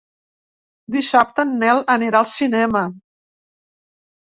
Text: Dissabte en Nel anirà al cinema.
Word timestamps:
Dissabte 0.95 1.45
en 1.49 1.51
Nel 1.65 1.83
anirà 1.97 2.23
al 2.23 2.31
cinema. 2.33 2.85